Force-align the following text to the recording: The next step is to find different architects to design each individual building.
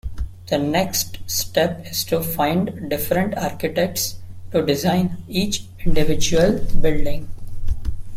The 0.47 0.57
next 0.57 1.19
step 1.27 1.85
is 1.85 2.03
to 2.05 2.23
find 2.23 2.89
different 2.89 3.37
architects 3.37 4.15
to 4.51 4.65
design 4.65 5.17
each 5.27 5.65
individual 5.85 6.57
building. 6.81 7.29